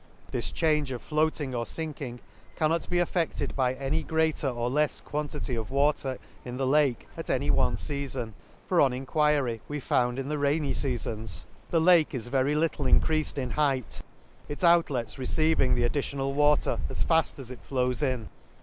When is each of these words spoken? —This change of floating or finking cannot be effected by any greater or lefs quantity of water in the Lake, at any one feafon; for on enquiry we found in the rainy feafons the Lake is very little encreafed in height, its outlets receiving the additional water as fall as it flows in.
—This 0.31 0.49
change 0.49 0.89
of 0.91 0.99
floating 0.99 1.53
or 1.53 1.63
finking 1.63 2.21
cannot 2.55 2.89
be 2.89 2.97
effected 2.97 3.55
by 3.55 3.75
any 3.75 4.01
greater 4.01 4.47
or 4.47 4.67
lefs 4.67 4.99
quantity 4.99 5.53
of 5.53 5.69
water 5.69 6.17
in 6.43 6.57
the 6.57 6.65
Lake, 6.65 7.07
at 7.15 7.29
any 7.29 7.51
one 7.51 7.75
feafon; 7.75 8.33
for 8.67 8.81
on 8.81 8.93
enquiry 8.93 9.61
we 9.67 9.79
found 9.79 10.17
in 10.17 10.27
the 10.27 10.39
rainy 10.39 10.73
feafons 10.73 11.45
the 11.69 11.79
Lake 11.79 12.15
is 12.15 12.29
very 12.29 12.55
little 12.55 12.85
encreafed 12.87 13.37
in 13.37 13.51
height, 13.51 14.01
its 14.49 14.63
outlets 14.63 15.19
receiving 15.19 15.75
the 15.75 15.83
additional 15.83 16.33
water 16.33 16.79
as 16.89 17.03
fall 17.03 17.23
as 17.37 17.51
it 17.51 17.61
flows 17.61 18.01
in. 18.01 18.29